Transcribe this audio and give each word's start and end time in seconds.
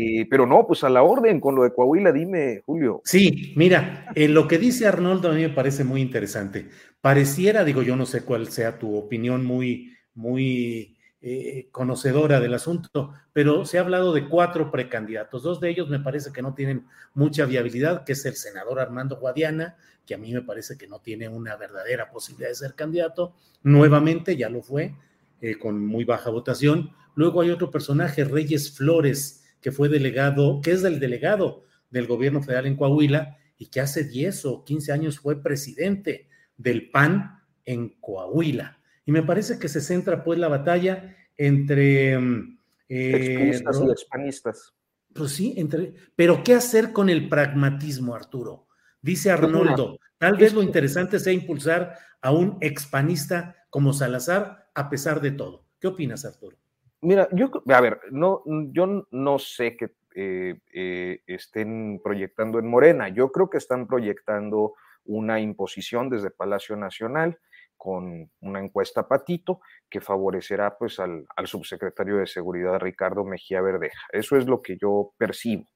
Eh, 0.00 0.26
pero 0.30 0.46
no, 0.46 0.64
pues 0.64 0.84
a 0.84 0.88
la 0.88 1.02
orden 1.02 1.40
con 1.40 1.56
lo 1.56 1.64
de 1.64 1.74
Coahuila, 1.74 2.12
dime, 2.12 2.62
Julio. 2.64 3.02
Sí, 3.04 3.52
mira, 3.56 4.06
en 4.14 4.32
lo 4.32 4.46
que 4.46 4.58
dice 4.58 4.86
Arnoldo 4.86 5.28
a 5.28 5.34
mí 5.34 5.42
me 5.42 5.48
parece 5.48 5.82
muy 5.82 6.00
interesante. 6.00 6.68
Pareciera, 7.00 7.64
digo, 7.64 7.82
yo 7.82 7.96
no 7.96 8.06
sé 8.06 8.24
cuál 8.24 8.46
sea 8.46 8.78
tu 8.78 8.96
opinión 8.96 9.44
muy, 9.44 9.92
muy 10.14 10.96
eh, 11.20 11.68
conocedora 11.72 12.38
del 12.38 12.54
asunto, 12.54 13.12
pero 13.32 13.64
se 13.64 13.78
ha 13.78 13.80
hablado 13.80 14.12
de 14.12 14.28
cuatro 14.28 14.70
precandidatos. 14.70 15.42
Dos 15.42 15.58
de 15.58 15.70
ellos 15.70 15.88
me 15.88 15.98
parece 15.98 16.30
que 16.32 16.42
no 16.42 16.54
tienen 16.54 16.86
mucha 17.14 17.44
viabilidad, 17.44 18.04
que 18.04 18.12
es 18.12 18.24
el 18.24 18.34
senador 18.34 18.78
Armando 18.78 19.16
Guadiana, 19.16 19.76
que 20.06 20.14
a 20.14 20.18
mí 20.18 20.32
me 20.32 20.42
parece 20.42 20.78
que 20.78 20.86
no 20.86 21.00
tiene 21.00 21.28
una 21.28 21.56
verdadera 21.56 22.08
posibilidad 22.08 22.50
de 22.50 22.54
ser 22.54 22.74
candidato. 22.74 23.34
Nuevamente, 23.64 24.36
ya 24.36 24.48
lo 24.48 24.62
fue, 24.62 24.94
eh, 25.40 25.58
con 25.58 25.84
muy 25.84 26.04
baja 26.04 26.30
votación. 26.30 26.92
Luego 27.16 27.40
hay 27.40 27.50
otro 27.50 27.72
personaje, 27.72 28.22
Reyes 28.22 28.76
Flores, 28.76 29.44
que 29.60 29.72
fue 29.72 29.88
delegado, 29.88 30.60
que 30.62 30.72
es 30.72 30.82
del 30.82 31.00
delegado 31.00 31.64
del 31.90 32.06
gobierno 32.06 32.42
federal 32.42 32.66
en 32.66 32.76
Coahuila 32.76 33.38
y 33.56 33.66
que 33.66 33.80
hace 33.80 34.04
10 34.04 34.44
o 34.46 34.64
15 34.64 34.92
años 34.92 35.18
fue 35.18 35.42
presidente 35.42 36.28
del 36.56 36.90
PAN 36.90 37.42
en 37.64 37.90
Coahuila. 38.00 38.78
Y 39.04 39.12
me 39.12 39.22
parece 39.22 39.58
que 39.58 39.68
se 39.68 39.80
centra 39.80 40.22
pues 40.22 40.38
la 40.38 40.48
batalla 40.48 41.16
entre... 41.36 42.18
Mm, 42.18 42.58
eh, 42.88 43.52
y 43.52 43.90
expanistas. 43.90 44.74
Pues 45.14 45.32
sí, 45.32 45.54
entre... 45.56 45.94
Pero 46.14 46.42
¿qué 46.44 46.54
hacer 46.54 46.92
con 46.92 47.08
el 47.08 47.28
pragmatismo, 47.28 48.14
Arturo? 48.14 48.66
Dice 49.00 49.30
pues 49.30 49.42
Arnoldo, 49.42 49.98
tal 50.18 50.36
vez 50.36 50.52
lo 50.52 50.62
interesante 50.62 51.18
sea 51.18 51.32
impulsar 51.32 51.96
a 52.20 52.32
un 52.32 52.58
expanista 52.60 53.56
como 53.70 53.92
Salazar 53.92 54.70
a 54.74 54.88
pesar 54.90 55.20
de 55.20 55.30
todo. 55.32 55.66
¿Qué 55.80 55.86
opinas, 55.86 56.24
Arturo? 56.24 56.58
Mira, 57.00 57.28
yo, 57.32 57.50
a 57.68 57.80
ver, 57.80 58.00
no, 58.10 58.42
yo 58.72 59.06
no 59.10 59.38
sé 59.38 59.76
que 59.76 59.92
eh, 60.14 60.58
eh, 60.72 61.20
estén 61.26 62.00
proyectando 62.02 62.58
en 62.58 62.68
Morena. 62.68 63.08
Yo 63.08 63.30
creo 63.30 63.48
que 63.48 63.58
están 63.58 63.86
proyectando 63.86 64.74
una 65.04 65.40
imposición 65.40 66.10
desde 66.10 66.30
Palacio 66.30 66.76
Nacional 66.76 67.38
con 67.76 68.28
una 68.40 68.58
encuesta 68.58 69.06
patito 69.06 69.60
que 69.88 70.00
favorecerá 70.00 70.76
pues 70.76 70.98
al, 70.98 71.26
subsecretario 71.44 72.16
de 72.16 72.26
Seguridad 72.26 72.80
Ricardo 72.80 73.24
Mejía 73.24 73.62
Verdeja. 73.62 74.00
Eso 74.12 74.36
es 74.36 74.46
lo 74.46 74.60
que 74.60 74.76
yo 74.76 75.12
percibo. 75.16 75.66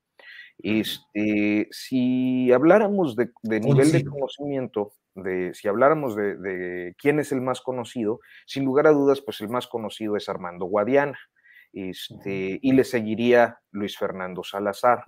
Este, 0.59 1.69
si 1.71 2.53
habláramos 2.53 3.15
de, 3.15 3.31
nivel 3.61 3.93
de 3.93 4.05
conocimiento, 4.05 4.93
de, 5.15 5.55
si 5.55 5.69
habláramos 5.69 6.17
de, 6.17 6.95
quién 6.99 7.19
es 7.19 7.33
el 7.33 7.41
más 7.41 7.61
conocido, 7.61 8.21
sin 8.47 8.65
lugar 8.65 8.87
a 8.87 8.93
dudas, 8.93 9.21
pues 9.21 9.41
el 9.41 9.49
más 9.49 9.67
conocido 9.67 10.17
es 10.17 10.29
Armando 10.29 10.67
Guadiana, 10.67 11.19
este, 11.73 12.59
y 12.61 12.73
le 12.73 12.85
seguiría 12.85 13.59
Luis 13.71 13.97
Fernando 13.97 14.43
Salazar, 14.45 15.05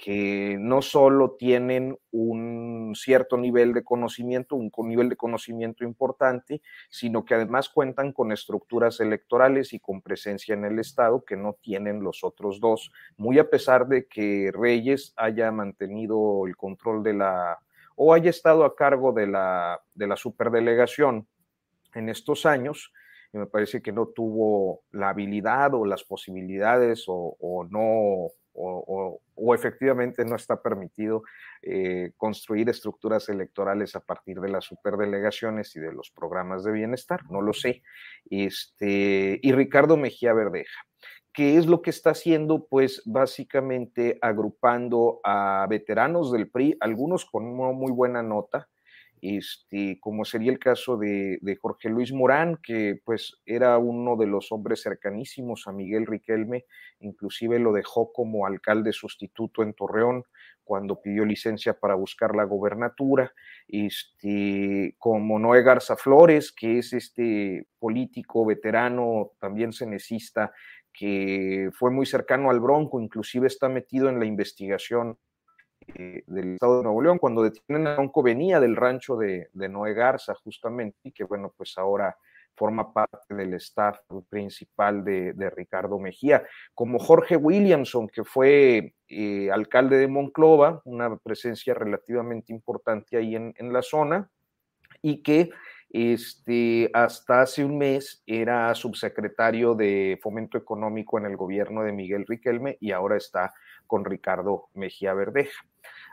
que 0.00 0.56
no 0.58 0.80
solo 0.80 1.36
tienen 1.38 1.96
un 2.10 2.94
cierto 2.96 3.36
nivel 3.36 3.74
de 3.74 3.84
conocimiento, 3.84 4.56
un 4.56 4.70
nivel 4.88 5.10
de 5.10 5.16
conocimiento 5.16 5.84
importante, 5.84 6.62
sino 6.88 7.24
que 7.24 7.34
además 7.34 7.68
cuentan 7.68 8.12
con 8.12 8.32
estructuras 8.32 9.00
electorales 9.00 9.74
y 9.74 9.78
con 9.78 10.00
presencia 10.00 10.54
en 10.54 10.64
el 10.64 10.78
Estado 10.78 11.22
que 11.24 11.36
no 11.36 11.54
tienen 11.60 12.02
los 12.02 12.24
otros 12.24 12.60
dos, 12.60 12.90
muy 13.18 13.38
a 13.38 13.50
pesar 13.50 13.88
de 13.88 14.06
que 14.06 14.50
Reyes 14.54 15.12
haya 15.16 15.52
mantenido 15.52 16.46
el 16.46 16.56
control 16.56 17.02
de 17.02 17.14
la 17.14 17.58
o 18.02 18.14
haya 18.14 18.30
estado 18.30 18.64
a 18.64 18.74
cargo 18.74 19.12
de 19.12 19.26
la, 19.26 19.78
de 19.92 20.06
la 20.06 20.16
superdelegación 20.16 21.28
en 21.94 22.08
estos 22.08 22.46
años, 22.46 22.94
y 23.30 23.36
me 23.36 23.46
parece 23.46 23.82
que 23.82 23.92
no 23.92 24.06
tuvo 24.06 24.84
la 24.90 25.10
habilidad 25.10 25.74
o 25.74 25.84
las 25.84 26.02
posibilidades 26.04 27.04
o, 27.08 27.66
no, 27.68 28.30
o, 28.54 29.54
efectivamente 29.54 30.24
no 30.24 30.34
está 30.34 30.62
permitido 30.62 31.24
eh, 31.60 32.12
construir 32.16 32.70
estructuras 32.70 33.28
electorales 33.28 33.94
a 33.94 34.00
partir 34.00 34.40
de 34.40 34.48
las 34.48 34.64
superdelegaciones 34.64 35.76
y 35.76 35.80
de 35.80 35.92
los 35.92 36.10
programas 36.10 36.64
de 36.64 36.72
bienestar, 36.72 37.20
no 37.30 37.42
lo 37.42 37.52
sé. 37.52 37.82
Este, 38.30 39.38
y 39.42 39.52
Ricardo 39.52 39.98
Mejía 39.98 40.32
Verdeja. 40.32 40.86
¿Qué 41.32 41.56
es 41.56 41.66
lo 41.66 41.80
que 41.80 41.90
está 41.90 42.10
haciendo? 42.10 42.66
Pues 42.68 43.02
básicamente 43.06 44.18
agrupando 44.20 45.20
a 45.22 45.66
veteranos 45.70 46.32
del 46.32 46.50
PRI, 46.50 46.76
algunos 46.80 47.24
con 47.24 47.46
una 47.46 47.70
muy 47.72 47.92
buena 47.92 48.22
nota, 48.22 48.68
este, 49.22 49.98
como 50.00 50.24
sería 50.24 50.50
el 50.50 50.58
caso 50.58 50.96
de, 50.96 51.38
Jorge 51.60 51.90
Luis 51.90 52.12
Morán, 52.12 52.58
que 52.62 53.00
pues 53.04 53.38
era 53.44 53.76
uno 53.78 54.16
de 54.16 54.26
los 54.26 54.50
hombres 54.50 54.82
cercanísimos 54.82 55.66
a 55.66 55.72
Miguel 55.72 56.06
Riquelme, 56.06 56.64
inclusive 57.00 57.58
lo 57.58 57.72
dejó 57.72 58.12
como 58.12 58.46
alcalde 58.46 58.92
sustituto 58.92 59.62
en 59.62 59.74
Torreón 59.74 60.24
cuando 60.64 61.00
pidió 61.02 61.24
licencia 61.24 61.74
para 61.74 61.96
buscar 61.96 62.34
la 62.34 62.44
gobernatura, 62.44 63.32
este, 63.68 64.94
como 64.98 65.38
Noé 65.38 65.62
Garza 65.62 65.96
Flores, 65.96 66.52
que 66.52 66.78
es 66.78 66.92
este 66.92 67.66
político 67.78 68.46
veterano, 68.46 69.32
también 69.40 69.72
cenecista, 69.72 70.52
que 70.92 71.70
fue 71.72 71.90
muy 71.90 72.06
cercano 72.06 72.50
al 72.50 72.60
Bronco, 72.60 73.00
inclusive 73.00 73.46
está 73.46 73.68
metido 73.68 74.08
en 74.08 74.18
la 74.18 74.26
investigación 74.26 75.16
eh, 75.94 76.22
del 76.26 76.54
Estado 76.54 76.78
de 76.78 76.84
Nuevo 76.84 77.02
León. 77.02 77.18
Cuando 77.18 77.42
detienen 77.42 77.86
a 77.86 77.94
Bronco 77.94 78.22
venía 78.22 78.60
del 78.60 78.76
rancho 78.76 79.16
de, 79.16 79.48
Noé 79.54 79.94
Garza, 79.94 80.34
justamente, 80.34 80.98
y 81.04 81.12
que 81.12 81.24
bueno, 81.24 81.52
pues 81.56 81.76
ahora 81.78 82.16
forma 82.54 82.92
parte 82.92 83.34
del 83.34 83.54
staff 83.54 83.98
principal 84.28 85.02
de, 85.04 85.52
Ricardo 85.56 85.98
Mejía, 85.98 86.44
como 86.74 86.98
Jorge 86.98 87.36
Williamson, 87.36 88.08
que 88.08 88.22
fue 88.22 88.94
eh, 89.08 89.50
alcalde 89.50 89.96
de 89.96 90.08
Monclova, 90.08 90.82
una 90.84 91.16
presencia 91.16 91.72
relativamente 91.72 92.52
importante 92.52 93.16
ahí 93.16 93.34
en, 93.34 93.54
en 93.56 93.72
la 93.72 93.82
zona, 93.82 94.30
y 95.00 95.22
que 95.22 95.50
este, 95.90 96.88
hasta 96.94 97.42
hace 97.42 97.64
un 97.64 97.76
mes 97.76 98.22
era 98.26 98.74
subsecretario 98.74 99.74
de 99.74 100.18
Fomento 100.22 100.56
Económico 100.56 101.18
en 101.18 101.26
el 101.26 101.36
gobierno 101.36 101.82
de 101.82 101.92
Miguel 101.92 102.26
Riquelme 102.26 102.78
y 102.80 102.92
ahora 102.92 103.16
está 103.16 103.52
con 103.86 104.04
Ricardo 104.04 104.68
Mejía 104.74 105.14
Verdeja. 105.14 105.66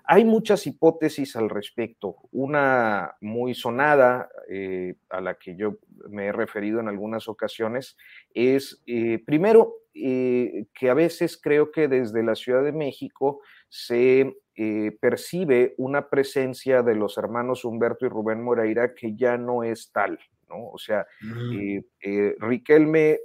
Hay 0.04 0.26
muchas 0.26 0.66
hipótesis 0.66 1.36
al 1.36 1.50
respecto. 1.50 2.16
Una 2.32 3.16
muy 3.22 3.54
sonada, 3.54 4.30
eh, 4.50 4.96
a 5.10 5.22
la 5.22 5.36
que 5.36 5.56
yo 5.56 5.78
me 6.10 6.28
he 6.28 6.32
referido 6.32 6.80
en 6.80 6.88
algunas 6.88 7.28
ocasiones, 7.28 7.98
es, 8.34 8.82
eh, 8.88 9.22
primero, 9.26 9.76
eh, 9.94 10.68
que 10.74 10.90
a 10.90 10.94
veces 10.94 11.40
creo 11.40 11.72
que 11.72 11.88
desde 11.88 12.24
la 12.24 12.36
Ciudad 12.36 12.64
de 12.64 12.72
México 12.72 13.42
se 13.70 14.34
eh, 14.58 14.98
percibe 15.00 15.76
una 15.78 16.10
presencia 16.10 16.82
de 16.82 16.96
los 16.96 17.18
hermanos 17.18 17.64
Humberto 17.64 18.06
y 18.06 18.10
Rubén 18.10 18.44
Moreira 18.44 18.94
que 18.94 19.16
ya 19.16 19.38
no 19.38 19.64
es 19.64 19.92
tal, 19.92 20.20
¿no? 20.50 20.70
O 20.70 20.78
sea, 20.78 21.06
mm. 21.22 21.60
eh, 21.60 21.86
eh, 22.02 22.36
Riquelme 22.40 23.20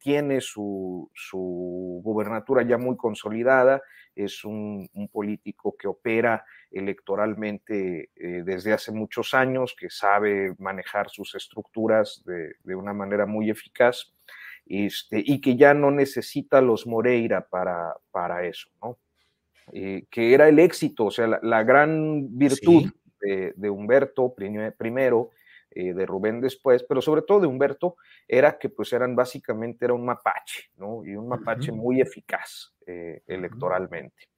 tiene 0.00 0.40
su, 0.40 1.08
su, 1.14 2.00
gubernatura 2.02 2.62
ya 2.62 2.76
muy 2.76 2.96
consolidada, 2.96 3.80
es 4.14 4.44
un, 4.44 4.88
político 5.12 5.76
que 5.78 5.88
opera 5.88 6.44
electoralmente 6.70 8.10
eh, 8.14 8.42
desde 8.44 8.72
hace 8.72 8.92
muchos 8.92 9.34
años, 9.34 9.74
que 9.78 9.90
sabe 9.90 10.54
manejar 10.58 11.10
sus 11.10 11.34
estructuras 11.34 12.22
de, 12.24 12.74
una 12.74 12.92
manera 12.92 13.26
muy 13.26 13.50
eficaz 13.50 14.12
este, 14.66 15.22
y 15.24 15.40
que 15.40 15.56
ya 15.56 15.74
no 15.74 15.90
necesita 15.90 16.60
los 16.60 16.86
Moreira 16.86 17.46
para, 17.46 17.94
para 18.10 18.46
eso, 18.46 18.68
¿no? 18.80 18.98
Eh, 19.72 20.06
que 20.10 20.34
era 20.34 20.48
el 20.48 20.58
éxito, 20.58 21.06
o 21.06 21.10
sea, 21.10 21.38
la, 21.42 21.62
gran 21.62 22.36
virtud 22.36 22.90
de, 23.20 23.70
Humberto 23.70 24.34
primero, 24.34 25.30
eh, 25.70 25.92
de 25.92 26.06
Rubén 26.06 26.40
después, 26.40 26.82
pero 26.82 27.00
sobre 27.00 27.22
todo 27.22 27.40
de 27.40 27.46
Humberto, 27.46 27.96
era 28.26 28.58
que 28.58 28.68
pues 28.68 28.92
eran 28.92 29.14
básicamente, 29.14 29.84
era 29.84 29.94
un 29.94 30.04
mapache, 30.04 30.70
¿no? 30.76 31.04
Y 31.04 31.14
un 31.14 31.28
mapache 31.28 31.70
muy 31.70 32.00
eficaz 32.00 32.72
eh, 32.86 33.22
electoralmente. 33.26 34.28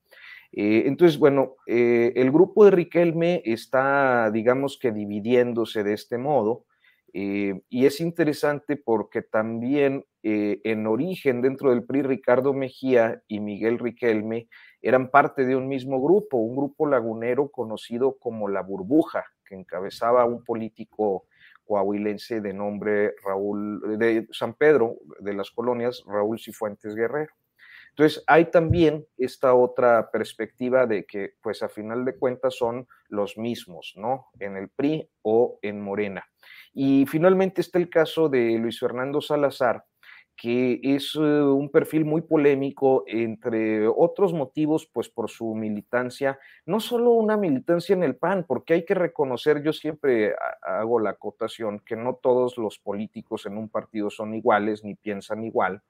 entonces, 0.52 1.18
bueno, 1.18 1.56
el 1.66 2.30
grupo 2.30 2.64
de 2.66 2.72
Riquelme 2.72 3.42
está, 3.44 4.30
digamos 4.30 4.78
que 4.78 4.92
dividiéndose 4.92 5.82
de 5.82 5.94
este 5.94 6.18
modo, 6.18 6.66
y 7.12 7.86
es 7.86 8.00
interesante 8.00 8.76
porque 8.76 9.22
también 9.22 10.04
en 10.22 10.86
origen 10.86 11.42
dentro 11.42 11.70
del 11.70 11.84
PRI 11.84 12.02
Ricardo 12.02 12.54
Mejía 12.54 13.22
y 13.28 13.40
Miguel 13.40 13.78
Riquelme 13.78 14.48
eran 14.80 15.10
parte 15.10 15.44
de 15.44 15.56
un 15.56 15.68
mismo 15.68 16.00
grupo, 16.02 16.38
un 16.38 16.56
grupo 16.56 16.86
lagunero 16.86 17.50
conocido 17.50 18.16
como 18.18 18.48
La 18.48 18.62
Burbuja, 18.62 19.24
que 19.44 19.54
encabezaba 19.54 20.24
un 20.24 20.44
político 20.44 21.26
coahuilense 21.64 22.40
de 22.40 22.52
nombre 22.52 23.14
Raúl, 23.24 23.98
de 23.98 24.26
San 24.30 24.54
Pedro, 24.54 24.96
de 25.20 25.34
las 25.34 25.50
colonias, 25.50 26.02
Raúl 26.06 26.40
Cifuentes 26.40 26.94
Guerrero. 26.94 27.32
Entonces, 27.92 28.24
hay 28.26 28.46
también 28.50 29.06
esta 29.18 29.54
otra 29.54 30.10
perspectiva 30.10 30.86
de 30.86 31.04
que, 31.04 31.34
pues 31.42 31.62
a 31.62 31.68
final 31.68 32.04
de 32.04 32.16
cuentas, 32.16 32.56
son 32.56 32.86
los 33.08 33.36
mismos, 33.36 33.92
¿no? 33.96 34.28
En 34.40 34.56
el 34.56 34.70
PRI 34.70 35.08
o 35.22 35.58
en 35.60 35.80
Morena. 35.80 36.24
Y 36.72 37.04
finalmente 37.06 37.60
está 37.60 37.78
el 37.78 37.90
caso 37.90 38.30
de 38.30 38.58
Luis 38.58 38.80
Fernando 38.80 39.20
Salazar, 39.20 39.84
que 40.36 40.80
es 40.82 41.14
eh, 41.16 41.20
un 41.20 41.70
perfil 41.70 42.04
muy 42.06 42.22
polémico, 42.22 43.04
entre 43.06 43.86
otros 43.86 44.32
motivos, 44.32 44.88
pues 44.90 45.08
por 45.10 45.30
su 45.30 45.54
militancia, 45.54 46.38
no 46.64 46.80
solo 46.80 47.10
una 47.10 47.36
militancia 47.36 47.92
en 47.94 48.02
el 48.02 48.16
PAN, 48.16 48.44
porque 48.48 48.74
hay 48.74 48.84
que 48.84 48.94
reconocer, 48.94 49.62
yo 49.62 49.72
siempre 49.72 50.34
hago 50.62 50.98
la 50.98 51.10
acotación, 51.10 51.80
que 51.80 51.96
no 51.96 52.14
todos 52.22 52.56
los 52.56 52.78
políticos 52.78 53.44
en 53.46 53.58
un 53.58 53.68
partido 53.68 54.08
son 54.10 54.34
iguales 54.34 54.82
ni 54.82 54.94
piensan 54.94 55.44
igual. 55.44 55.82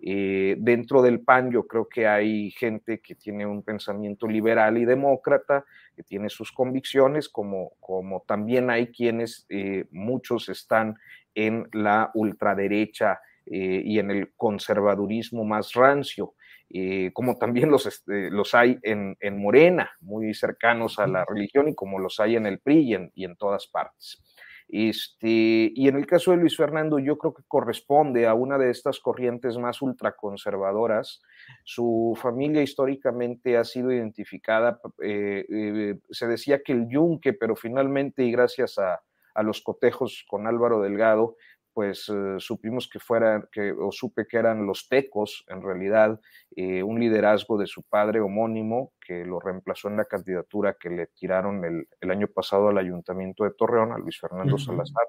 Eh, 0.00 0.56
dentro 0.58 1.02
del 1.02 1.20
PAN 1.20 1.50
yo 1.50 1.66
creo 1.66 1.88
que 1.88 2.06
hay 2.06 2.50
gente 2.52 3.00
que 3.00 3.14
tiene 3.14 3.46
un 3.46 3.62
pensamiento 3.62 4.28
liberal 4.28 4.78
y 4.78 4.84
demócrata, 4.84 5.64
que 5.96 6.02
tiene 6.02 6.28
sus 6.28 6.52
convicciones, 6.52 7.28
como, 7.28 7.72
como 7.80 8.24
también 8.26 8.70
hay 8.70 8.88
quienes, 8.88 9.46
eh, 9.48 9.86
muchos 9.90 10.48
están 10.48 10.96
en 11.34 11.68
la 11.72 12.10
ultraderecha 12.14 13.20
eh, 13.46 13.82
y 13.84 13.98
en 13.98 14.10
el 14.10 14.32
conservadurismo 14.36 15.44
más 15.44 15.72
rancio, 15.72 16.34
eh, 16.68 17.10
como 17.14 17.38
también 17.38 17.70
los, 17.70 17.86
este, 17.86 18.30
los 18.30 18.54
hay 18.54 18.78
en, 18.82 19.16
en, 19.20 19.40
Morena, 19.40 19.90
muy 20.00 20.34
cercanos 20.34 20.98
a 20.98 21.06
la 21.06 21.24
religión, 21.24 21.68
y 21.68 21.74
como 21.74 21.98
los 21.98 22.20
hay 22.20 22.36
en 22.36 22.44
el 22.44 22.58
PRI 22.58 23.10
y 23.14 23.24
en, 23.24 23.36
todas 23.36 23.66
partes. 23.66 24.22
Este, 24.68 25.72
y 25.74 25.88
en 25.88 25.96
el 25.96 26.06
caso 26.06 26.30
de 26.30 26.36
Luis 26.36 26.56
Fernando, 26.56 26.98
yo 26.98 27.16
creo 27.16 27.32
que 27.32 27.42
corresponde 27.48 28.26
a 28.26 28.34
una 28.34 28.58
de 28.58 28.70
estas 28.70 29.00
corrientes 29.00 29.56
más 29.56 29.80
ultraconservadoras. 29.80 31.22
Su 31.64 32.16
familia 32.20 32.62
históricamente 32.62 33.56
ha 33.56 33.64
sido 33.64 33.90
identificada, 33.90 34.80
eh, 35.02 35.96
se 36.10 36.26
decía 36.26 36.62
que 36.62 36.72
el 36.72 36.88
yunque, 36.88 37.32
pero 37.32 37.56
finalmente, 37.56 38.24
y 38.24 38.30
gracias 38.30 38.78
a, 38.78 39.00
a 39.34 39.42
los 39.42 39.62
cotejos 39.62 40.24
con 40.28 40.46
Álvaro 40.46 40.82
Delgado, 40.82 41.36
pues 41.78 42.08
eh, 42.08 42.38
supimos 42.38 42.88
que 42.88 42.98
fueran, 42.98 43.48
que, 43.52 43.70
o 43.70 43.92
supe 43.92 44.26
que 44.26 44.36
eran 44.36 44.66
los 44.66 44.88
tecos, 44.88 45.44
en 45.46 45.62
realidad, 45.62 46.20
eh, 46.56 46.82
un 46.82 46.98
liderazgo 46.98 47.56
de 47.56 47.68
su 47.68 47.84
padre 47.84 48.18
homónimo, 48.18 48.94
que 49.00 49.24
lo 49.24 49.38
reemplazó 49.38 49.86
en 49.86 49.96
la 49.96 50.04
candidatura 50.04 50.74
que 50.74 50.90
le 50.90 51.06
tiraron 51.06 51.64
el, 51.64 52.10
año 52.10 52.26
pasado 52.26 52.66
al 52.66 52.78
ayuntamiento 52.78 53.44
de 53.44 53.52
Torreón, 53.52 53.92
a 53.92 53.98
Luis 53.98 54.18
Fernando 54.18 54.58
Salazar. 54.58 55.06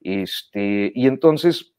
Este, 0.00 0.90
y 0.92 1.06
entonces 1.06 1.72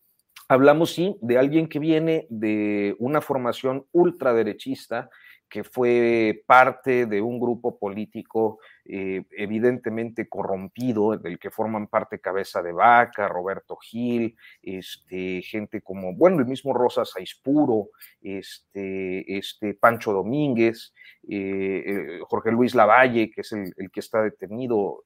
hablamos, 0.48 0.94
sí, 0.94 1.18
de 1.22 1.38
alguien 1.38 1.68
que 1.68 1.80
viene 1.80 2.26
de 2.30 2.96
una 3.00 3.20
formación 3.20 3.88
ultraderechista, 3.92 5.10
que 5.50 5.64
fue 5.64 6.44
parte 6.48 7.06
de 7.06 7.22
un 7.22 7.40
grupo 7.40 7.78
político 7.78 8.60
eh, 8.86 9.24
evidentemente 9.32 10.28
corrompido, 10.28 11.18
del 11.18 11.40
que 11.40 11.52
forman 11.52 11.88
parte 11.88 12.20
Cabeza 12.20 12.62
de 12.62 12.72
Vaca, 12.72 13.28
Roberto 13.28 13.78
Gil, 13.78 14.36
este, 14.62 15.42
gente 15.44 15.82
como, 15.82 16.16
bueno, 16.16 16.40
el 16.40 16.46
mismo 16.46 16.74
Rosa 16.74 17.06
Saispuro, 17.06 17.90
este, 18.22 19.38
este, 19.38 19.74
Pancho 19.76 20.12
Domínguez, 20.12 20.94
eh, 21.30 21.84
eh, 21.86 22.20
Jorge 22.28 22.52
Luis 22.52 22.74
Lavalle, 22.76 23.30
que 23.30 23.42
es 23.42 23.52
el, 23.52 23.74
el 23.78 23.92
que 23.92 24.00
está 24.00 24.22
detenido, 24.22 25.04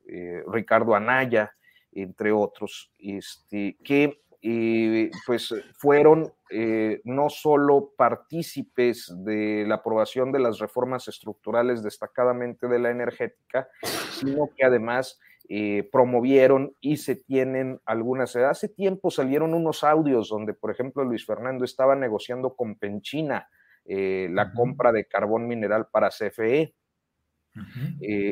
Ricardo 0.47 0.95
Anaya, 0.95 1.51
entre 1.91 2.31
otros, 2.31 2.91
este, 2.99 3.77
que 3.83 4.21
y 4.39 5.09
pues 5.25 5.53
fueron 5.77 6.31
eh, 6.49 7.01
no 7.03 7.29
solo 7.29 7.91
partícipes 7.97 9.13
de 9.25 9.65
la 9.67 9.75
aprobación 9.75 10.31
de 10.31 10.39
las 10.39 10.59
reformas 10.59 11.07
estructurales 11.07 11.83
destacadamente 11.83 12.67
de 12.67 12.79
la 12.79 12.91
energética, 12.91 13.67
sino 14.11 14.49
que 14.55 14.63
además 14.63 15.19
eh, 15.49 15.89
promovieron 15.91 16.75
y 16.79 16.97
se 16.97 17.15
tienen 17.15 17.81
algunas. 17.85 18.35
Hace 18.35 18.69
tiempo 18.69 19.09
salieron 19.09 19.53
unos 19.53 19.83
audios 19.83 20.29
donde, 20.29 20.53
por 20.53 20.71
ejemplo, 20.71 21.03
Luis 21.03 21.25
Fernando 21.25 21.65
estaba 21.65 21.95
negociando 21.95 22.55
con 22.55 22.75
Penchina 22.75 23.49
eh, 23.85 24.29
la 24.31 24.53
compra 24.53 24.91
de 24.91 25.05
carbón 25.05 25.47
mineral 25.47 25.87
para 25.91 26.09
CFE. 26.09 26.75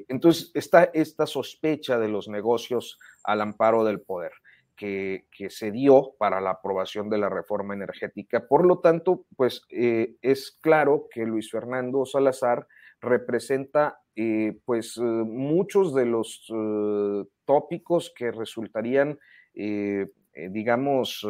entonces 0.07 0.51
está 0.53 0.83
esta 0.93 1.25
sospecha 1.25 1.97
de 1.97 2.09
los 2.09 2.27
negocios 2.27 2.99
al 3.23 3.41
amparo 3.41 3.83
del 3.83 3.99
poder 4.01 4.31
que, 4.75 5.25
se 5.49 5.71
dio 5.71 6.15
para 6.17 6.41
la 6.41 6.51
aprobación 6.51 7.09
de 7.09 7.17
la 7.17 7.29
reforma 7.29 7.73
energética. 7.73 8.47
Por 8.47 8.65
lo 8.65 8.79
tanto, 8.79 9.25
pues 9.35 9.63
eh, 9.69 10.15
es 10.21 10.57
claro 10.61 11.07
que 11.11 11.25
Luis 11.25 11.49
Fernando 11.49 12.05
Salazar 12.05 12.67
representa 13.01 13.99
eh, 14.15 14.57
pues 14.65 14.97
eh, 14.97 15.01
muchos 15.01 15.93
de 15.93 16.05
los 16.05 16.47
tópicos 17.45 18.13
que 18.15 18.31
resultarían, 18.31 19.19
digamos, 19.53 21.25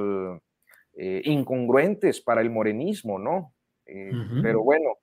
incongruentes 0.96 2.22
para 2.22 2.42
el 2.42 2.50
morenismo, 2.50 3.20
¿no? 3.20 3.54
Pero 3.86 4.64
bueno, 4.64 4.96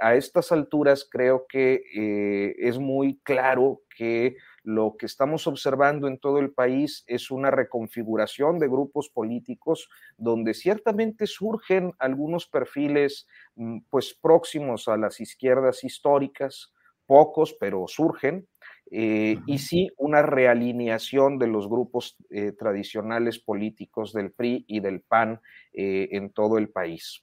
a 0.00 0.14
estas 0.14 0.50
alturas 0.50 1.06
creo 1.08 1.46
que 1.48 2.54
es 2.58 2.78
muy 2.78 3.20
claro 3.22 3.82
que 3.96 4.36
lo 4.66 4.96
que 4.98 5.06
estamos 5.06 5.46
observando 5.46 6.08
en 6.08 6.18
todo 6.18 6.40
el 6.40 6.50
país 6.52 7.04
es 7.06 7.30
una 7.30 7.52
reconfiguración 7.52 8.58
de 8.58 8.66
grupos 8.66 9.08
políticos 9.08 9.88
donde 10.18 10.54
ciertamente 10.54 11.28
surgen 11.28 11.92
algunos 12.00 12.48
perfiles 12.48 13.28
mm, 13.54 13.78
pues 13.88 14.12
próximos 14.12 14.88
a 14.88 14.96
las 14.96 15.20
izquierdas 15.20 15.84
históricas, 15.84 16.74
pocos, 17.06 17.56
pero 17.60 17.84
surgen, 17.86 18.48
eh, 18.90 19.38
y 19.46 19.58
sí 19.58 19.88
una 19.98 20.22
realineación 20.22 21.38
de 21.38 21.46
los 21.46 21.68
grupos 21.68 22.16
eh, 22.30 22.50
tradicionales 22.50 23.38
políticos 23.38 24.12
del 24.12 24.32
PRI 24.32 24.64
y 24.66 24.80
del 24.80 25.00
PAN 25.00 25.40
eh, 25.74 26.08
en 26.10 26.30
todo 26.30 26.58
el 26.58 26.70
país. 26.70 27.22